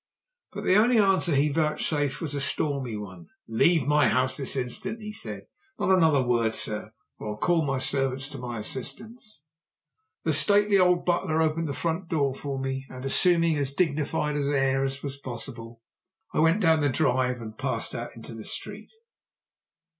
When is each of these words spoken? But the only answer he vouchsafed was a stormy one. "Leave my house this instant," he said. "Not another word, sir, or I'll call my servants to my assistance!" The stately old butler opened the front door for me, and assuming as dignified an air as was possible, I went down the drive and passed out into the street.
But 0.51 0.63
the 0.63 0.77
only 0.77 0.97
answer 0.97 1.35
he 1.35 1.49
vouchsafed 1.49 2.21
was 2.21 2.33
a 2.33 2.41
stormy 2.41 2.97
one. 2.97 3.27
"Leave 3.47 3.85
my 3.85 4.09
house 4.09 4.35
this 4.35 4.55
instant," 4.55 4.99
he 4.99 5.13
said. 5.13 5.45
"Not 5.77 5.95
another 5.95 6.23
word, 6.23 6.55
sir, 6.55 6.91
or 7.19 7.27
I'll 7.29 7.37
call 7.37 7.63
my 7.63 7.77
servants 7.77 8.27
to 8.29 8.39
my 8.39 8.57
assistance!" 8.57 9.43
The 10.23 10.33
stately 10.33 10.79
old 10.79 11.05
butler 11.05 11.39
opened 11.39 11.67
the 11.67 11.73
front 11.73 12.07
door 12.07 12.33
for 12.33 12.57
me, 12.57 12.87
and 12.89 13.05
assuming 13.05 13.57
as 13.57 13.75
dignified 13.75 14.35
an 14.37 14.51
air 14.51 14.83
as 14.83 15.03
was 15.03 15.17
possible, 15.17 15.83
I 16.33 16.39
went 16.39 16.61
down 16.61 16.81
the 16.81 16.89
drive 16.89 17.39
and 17.39 17.55
passed 17.55 17.93
out 17.93 18.09
into 18.15 18.33
the 18.33 18.43
street. 18.43 18.91